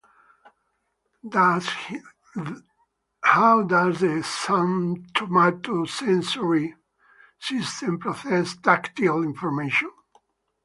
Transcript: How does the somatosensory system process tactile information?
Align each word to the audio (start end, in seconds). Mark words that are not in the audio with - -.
How 1.31 1.59
does 3.61 3.99
the 3.99 4.23
somatosensory 4.23 6.73
system 7.39 7.99
process 7.99 8.57
tactile 8.57 9.21
information? 9.21 9.91